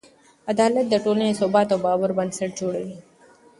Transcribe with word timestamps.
عدالت 0.51 0.85
د 0.89 0.95
ټولنې 1.03 1.31
د 1.33 1.37
ثبات 1.39 1.67
او 1.73 1.79
باور 1.85 2.09
بنسټ 2.17 2.51
جوړوي. 2.59 2.97